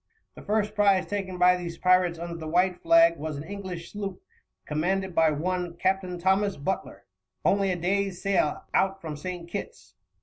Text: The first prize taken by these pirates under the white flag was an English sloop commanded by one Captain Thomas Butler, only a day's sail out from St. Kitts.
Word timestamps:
The 0.33 0.41
first 0.41 0.73
prize 0.73 1.05
taken 1.05 1.37
by 1.37 1.55
these 1.55 1.77
pirates 1.77 2.17
under 2.17 2.33
the 2.35 2.47
white 2.47 2.81
flag 2.81 3.17
was 3.17 3.37
an 3.37 3.43
English 3.43 3.91
sloop 3.91 4.19
commanded 4.65 5.13
by 5.13 5.29
one 5.29 5.75
Captain 5.77 6.17
Thomas 6.17 6.57
Butler, 6.57 7.05
only 7.45 7.71
a 7.71 7.75
day's 7.75 8.19
sail 8.19 8.63
out 8.73 8.99
from 8.99 9.15
St. 9.15 9.47
Kitts. 9.47 9.93